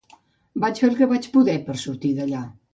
[0.63, 2.45] Vaig fer el que vaig poder per sortir d'allà.